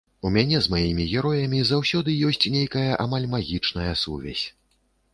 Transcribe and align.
У 0.27 0.29
мяне 0.35 0.61
з 0.67 0.71
маімі 0.75 1.05
героямі 1.11 1.59
заўсёды 1.73 2.17
ёсць 2.31 2.41
нейкая 2.57 2.89
амаль 3.07 3.31
магічная 3.37 3.91
сувязь. 4.07 4.45